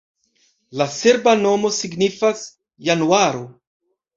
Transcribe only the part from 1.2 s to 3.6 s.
nomo signifas januaro.